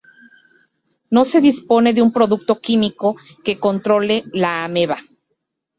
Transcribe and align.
No 1.11 1.23
se 1.25 1.41
dispone 1.41 1.93
de 1.93 2.01
un 2.01 2.11
producto 2.11 2.59
químico 2.59 3.17
que 3.43 3.59
controle 3.59 4.23
la 4.33 4.63
ameba. 4.63 4.97